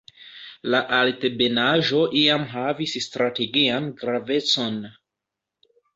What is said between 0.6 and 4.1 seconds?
La altebenaĵo iam havis strategian